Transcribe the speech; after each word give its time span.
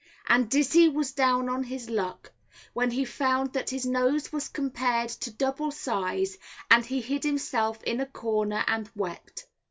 And 0.27 0.49
Dizzey 0.49 0.89
was 0.91 1.11
down 1.11 1.47
on 1.47 1.61
his 1.61 1.87
luck, 1.87 2.31
when 2.73 2.89
he 2.89 3.05
found 3.05 3.53
that 3.53 3.69
his 3.69 3.85
nose 3.85 4.33
was 4.33 4.49
compared 4.49 5.09
to 5.09 5.29
double 5.31 5.69
size, 5.69 6.39
and 6.71 6.83
he 6.83 7.01
hid 7.01 7.21
himself 7.23 7.83
in 7.83 8.01
a 8.01 8.07
corner 8.07 8.63
and 8.67 8.89
wept. 8.95 9.45